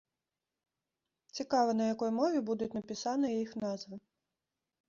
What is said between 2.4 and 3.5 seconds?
будуць напісаныя